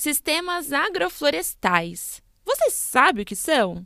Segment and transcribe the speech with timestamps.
[0.00, 2.22] Sistemas agroflorestais.
[2.46, 3.84] Você sabe o que são?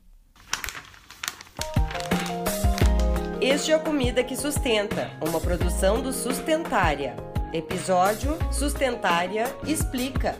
[3.40, 7.16] Este é a Comida que Sustenta, uma produção do Sustentária.
[7.50, 10.36] Episódio Sustentária Explica.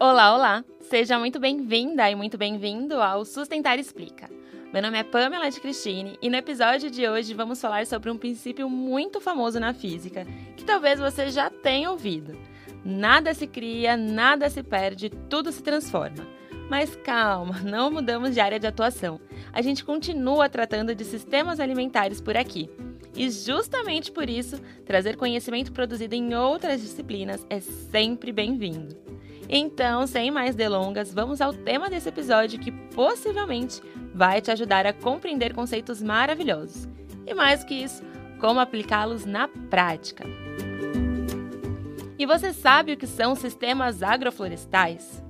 [0.00, 0.64] Olá, olá!
[0.80, 4.39] Seja muito bem-vinda e muito bem-vindo ao Sustentar Explica.
[4.72, 8.16] Meu nome é Pamela de Cristine e no episódio de hoje vamos falar sobre um
[8.16, 10.24] princípio muito famoso na física
[10.56, 12.38] que talvez você já tenha ouvido.
[12.84, 16.24] Nada se cria, nada se perde, tudo se transforma.
[16.70, 19.20] Mas calma, não mudamos de área de atuação.
[19.52, 22.70] A gente continua tratando de sistemas alimentares por aqui.
[23.16, 28.96] E justamente por isso, trazer conhecimento produzido em outras disciplinas é sempre bem-vindo.
[29.52, 33.82] Então, sem mais delongas, vamos ao tema desse episódio que possivelmente
[34.14, 36.88] vai te ajudar a compreender conceitos maravilhosos.
[37.26, 38.04] E mais que isso,
[38.38, 40.24] como aplicá-los na prática.
[42.16, 45.20] E você sabe o que são sistemas agroflorestais?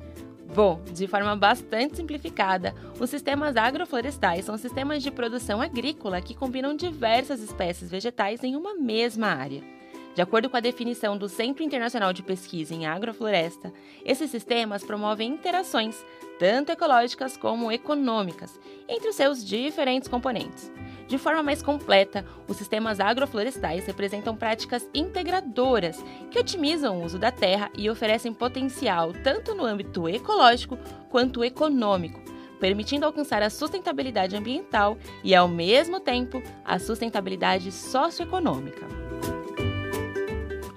[0.54, 6.76] Bom, de forma bastante simplificada, os sistemas agroflorestais são sistemas de produção agrícola que combinam
[6.76, 9.79] diversas espécies vegetais em uma mesma área.
[10.14, 13.72] De acordo com a definição do Centro Internacional de Pesquisa em Agrofloresta,
[14.04, 16.04] esses sistemas promovem interações,
[16.38, 18.58] tanto ecológicas como econômicas,
[18.88, 20.70] entre os seus diferentes componentes.
[21.06, 27.30] De forma mais completa, os sistemas agroflorestais representam práticas integradoras que otimizam o uso da
[27.30, 30.76] terra e oferecem potencial tanto no âmbito ecológico
[31.08, 32.20] quanto econômico,
[32.60, 39.09] permitindo alcançar a sustentabilidade ambiental e, ao mesmo tempo, a sustentabilidade socioeconômica.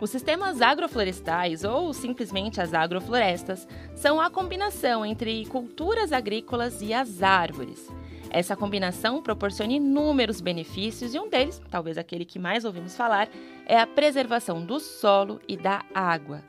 [0.03, 3.65] Os sistemas agroflorestais, ou simplesmente as agroflorestas,
[3.95, 7.89] são a combinação entre culturas agrícolas e as árvores.
[8.29, 13.29] Essa combinação proporciona inúmeros benefícios e um deles, talvez aquele que mais ouvimos falar,
[13.65, 16.43] é a preservação do solo e da água.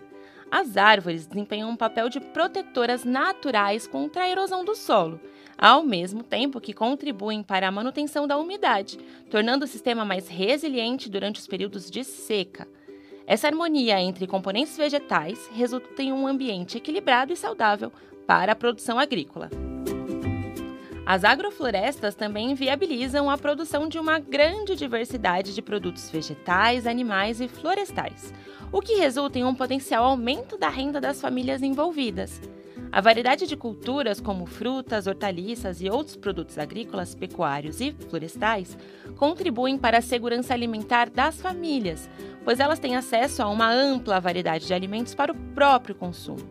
[0.50, 5.20] As árvores desempenham um papel de protetoras naturais contra a erosão do solo,
[5.56, 8.98] ao mesmo tempo que contribuem para a manutenção da umidade,
[9.30, 12.66] tornando o sistema mais resiliente durante os períodos de seca.
[13.26, 17.90] Essa harmonia entre componentes vegetais resulta em um ambiente equilibrado e saudável
[18.26, 19.50] para a produção agrícola.
[21.06, 27.48] As agroflorestas também viabilizam a produção de uma grande diversidade de produtos vegetais, animais e
[27.48, 28.32] florestais,
[28.72, 32.40] o que resulta em um potencial aumento da renda das famílias envolvidas.
[32.94, 38.78] A variedade de culturas, como frutas, hortaliças e outros produtos agrícolas, pecuários e florestais,
[39.16, 42.08] contribuem para a segurança alimentar das famílias,
[42.44, 46.48] pois elas têm acesso a uma ampla variedade de alimentos para o próprio consumo.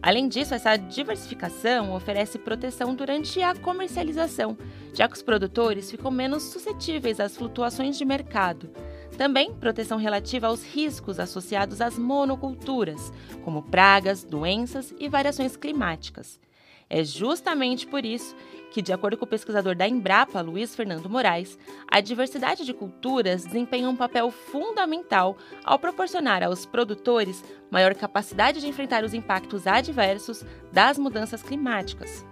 [0.00, 4.56] Além disso, essa diversificação oferece proteção durante a comercialização,
[4.94, 8.70] já que os produtores ficam menos suscetíveis às flutuações de mercado.
[9.16, 13.12] Também proteção relativa aos riscos associados às monoculturas,
[13.44, 16.40] como pragas, doenças e variações climáticas.
[16.88, 18.36] É justamente por isso
[18.70, 21.58] que, de acordo com o pesquisador da Embrapa, Luiz Fernando Moraes,
[21.88, 28.68] a diversidade de culturas desempenha um papel fundamental ao proporcionar aos produtores maior capacidade de
[28.68, 32.26] enfrentar os impactos adversos das mudanças climáticas.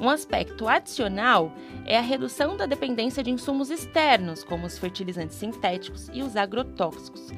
[0.00, 1.52] Um aspecto adicional
[1.84, 7.30] é a redução da dependência de insumos externos, como os fertilizantes sintéticos e os agrotóxicos.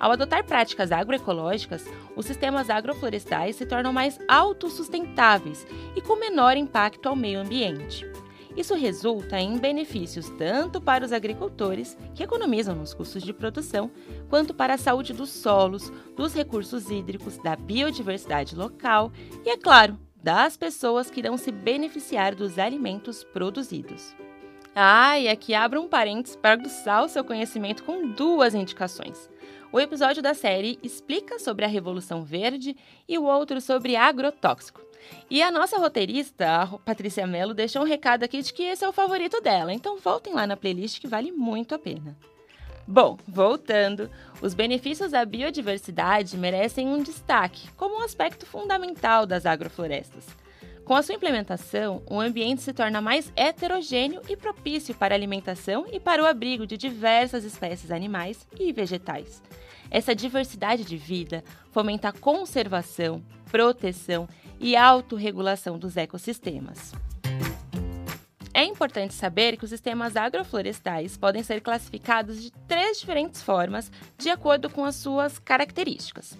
[0.00, 1.84] Ao adotar práticas agroecológicas,
[2.16, 8.08] os sistemas agroflorestais se tornam mais autossustentáveis e com menor impacto ao meio ambiente.
[8.56, 13.90] Isso resulta em benefícios tanto para os agricultores, que economizam nos custos de produção,
[14.28, 19.12] quanto para a saúde dos solos, dos recursos hídricos, da biodiversidade local
[19.44, 24.14] e, é claro, das pessoas que irão se beneficiar dos alimentos produzidos.
[24.74, 29.28] Ah, e aqui abro um parênteses para aguçar o seu conhecimento com duas indicações.
[29.72, 32.76] O episódio da série explica sobre a Revolução Verde
[33.08, 34.80] e o outro sobre agrotóxico.
[35.30, 38.88] E a nossa roteirista, a Patrícia Mello, deixou um recado aqui de que esse é
[38.88, 42.16] o favorito dela, então voltem lá na playlist que vale muito a pena.
[42.90, 44.10] Bom, voltando,
[44.40, 50.24] os benefícios da biodiversidade merecem um destaque como um aspecto fundamental das agroflorestas.
[50.86, 55.84] Com a sua implementação, o ambiente se torna mais heterogêneo e propício para a alimentação
[55.92, 59.42] e para o abrigo de diversas espécies animais e vegetais.
[59.90, 64.26] Essa diversidade de vida fomenta a conservação, proteção
[64.58, 66.94] e autorregulação dos ecossistemas.
[68.78, 74.70] Importante saber que os sistemas agroflorestais podem ser classificados de três diferentes formas de acordo
[74.70, 76.38] com as suas características.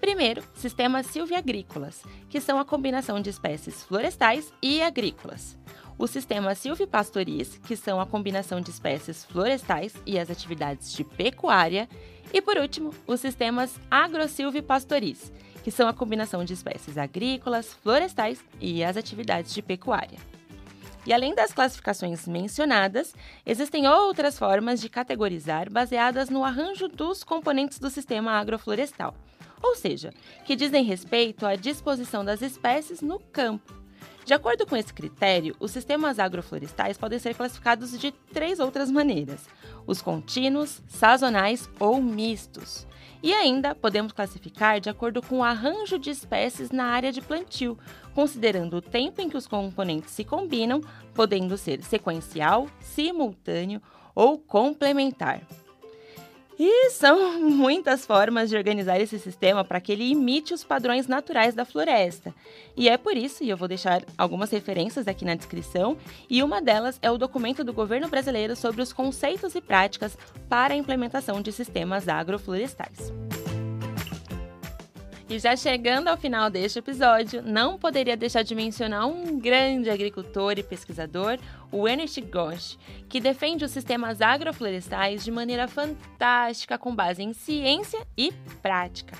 [0.00, 5.56] Primeiro, sistemas silviagrícolas, que são a combinação de espécies florestais e agrícolas.
[5.96, 11.88] o sistema silvipastoris, que são a combinação de espécies florestais e as atividades de pecuária,
[12.32, 18.82] e por último, os sistemas agrosilvipastoris, que são a combinação de espécies agrícolas, florestais e
[18.82, 20.18] as atividades de pecuária.
[21.06, 23.14] E além das classificações mencionadas,
[23.46, 29.14] existem outras formas de categorizar baseadas no arranjo dos componentes do sistema agroflorestal,
[29.62, 30.12] ou seja,
[30.44, 33.85] que dizem respeito à disposição das espécies no campo.
[34.26, 39.48] De acordo com esse critério, os sistemas agroflorestais podem ser classificados de três outras maneiras:
[39.86, 42.88] os contínuos, sazonais ou mistos.
[43.22, 47.78] E ainda podemos classificar de acordo com o arranjo de espécies na área de plantio,
[48.16, 50.80] considerando o tempo em que os componentes se combinam,
[51.14, 53.80] podendo ser sequencial, simultâneo
[54.12, 55.40] ou complementar.
[56.58, 61.54] E são muitas formas de organizar esse sistema para que ele imite os padrões naturais
[61.54, 62.34] da floresta.
[62.76, 65.96] E é por isso, e eu vou deixar algumas referências aqui na descrição,
[66.28, 70.16] e uma delas é o documento do governo brasileiro sobre os conceitos e práticas
[70.48, 73.12] para a implementação de sistemas agroflorestais.
[75.28, 80.56] E já chegando ao final deste episódio, não poderia deixar de mencionar um grande agricultor
[80.56, 81.36] e pesquisador,
[81.72, 82.78] o Ernest Gosch,
[83.08, 88.30] que defende os sistemas agroflorestais de maneira fantástica com base em ciência e
[88.62, 89.18] prática.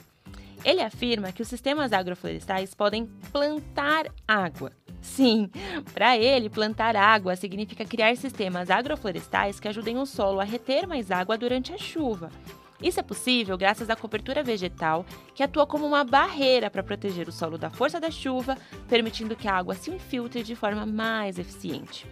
[0.64, 4.70] Ele afirma que os sistemas agroflorestais podem plantar água.
[5.02, 5.50] Sim,
[5.92, 11.10] para ele, plantar água significa criar sistemas agroflorestais que ajudem o solo a reter mais
[11.10, 12.30] água durante a chuva
[12.82, 17.32] isso é possível graças à cobertura vegetal, que atua como uma barreira para proteger o
[17.32, 18.56] solo da força da chuva,
[18.88, 22.06] permitindo que a água se infiltre de forma mais eficiente.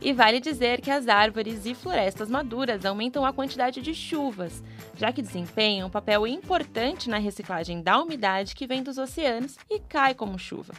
[0.00, 4.62] E vale dizer que as árvores e florestas maduras aumentam a quantidade de chuvas,
[4.96, 9.78] já que desempenham um papel importante na reciclagem da umidade que vem dos oceanos e
[9.78, 10.74] cai como chuva.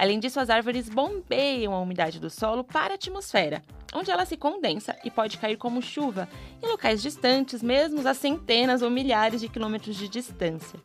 [0.00, 3.62] Além disso, as árvores bombeiam a umidade do solo para a atmosfera,
[3.92, 6.26] onde ela se condensa e pode cair como chuva
[6.62, 10.80] em locais distantes, mesmo a centenas ou milhares de quilômetros de distância.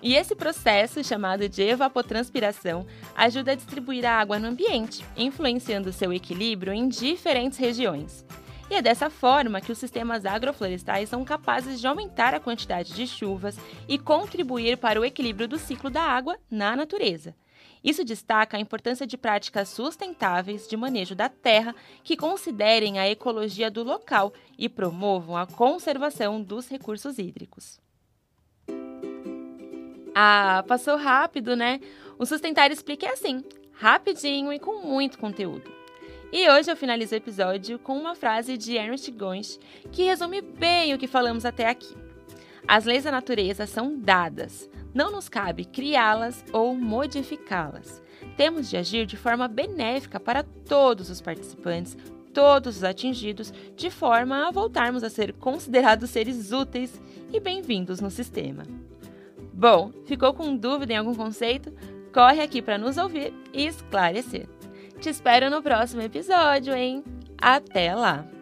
[0.00, 6.12] E esse processo, chamado de evapotranspiração, ajuda a distribuir a água no ambiente, influenciando seu
[6.12, 8.24] equilíbrio em diferentes regiões.
[8.70, 13.08] E é dessa forma que os sistemas agroflorestais são capazes de aumentar a quantidade de
[13.08, 13.58] chuvas
[13.88, 17.34] e contribuir para o equilíbrio do ciclo da água na natureza.
[17.86, 21.72] Isso destaca a importância de práticas sustentáveis de manejo da terra
[22.02, 27.80] que considerem a ecologia do local e promovam a conservação dos recursos hídricos.
[30.12, 31.78] Ah, passou rápido, né?
[32.18, 35.70] O Sustentar Explica é assim, rapidinho e com muito conteúdo.
[36.32, 39.60] E hoje eu finalizo o episódio com uma frase de Ernest Goins
[39.92, 42.05] que resume bem o que falamos até aqui.
[42.68, 48.02] As leis da natureza são dadas, não nos cabe criá-las ou modificá-las.
[48.36, 51.96] Temos de agir de forma benéfica para todos os participantes,
[52.34, 57.00] todos os atingidos, de forma a voltarmos a ser considerados seres úteis
[57.32, 58.64] e bem-vindos no sistema.
[59.52, 61.72] Bom, ficou com dúvida em algum conceito?
[62.12, 64.48] Corre aqui para nos ouvir e esclarecer.
[65.00, 67.04] Te espero no próximo episódio, hein?
[67.40, 68.35] Até lá!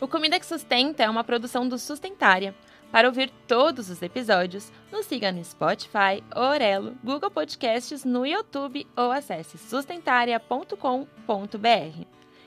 [0.00, 2.54] O Comida que Sustenta é uma produção do Sustentária
[2.90, 9.12] para ouvir todos os episódios, nos siga no Spotify, Orelo, Google Podcasts, no YouTube ou
[9.12, 12.04] acesse sustentaria.com.br.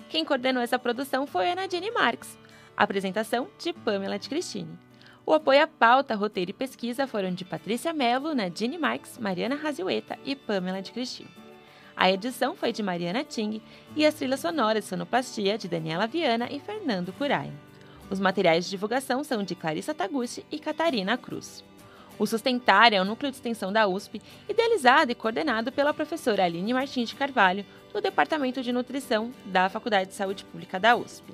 [0.09, 2.37] Quem coordenou essa produção foi a Nadine Marques.
[2.75, 4.77] Apresentação de Pamela de Cristine.
[5.25, 10.19] O apoio à pauta, roteiro e pesquisa foram de Patrícia Mello, Nadine Marques, Mariana Raziueta
[10.25, 11.42] e Pamela de Cristine.
[11.95, 13.61] A edição foi de Mariana Ting
[13.95, 17.51] e as trilhas sonoras sonoplastia de Daniela Viana e Fernando Curai.
[18.09, 21.63] Os materiais de divulgação são de Clarissa Taguchi e Catarina Cruz.
[22.17, 26.73] O Sustentar é o núcleo de extensão da USP, idealizado e coordenado pela professora Aline
[26.73, 31.33] Martins de Carvalho, no Departamento de Nutrição da Faculdade de Saúde Pública da USP.